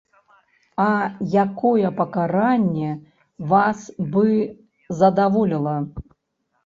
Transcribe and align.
А 0.85 0.87
якое 1.41 1.91
пакаранне 1.99 2.89
вас 3.55 3.79
бы 4.17 4.25
задаволіла? 5.03 5.77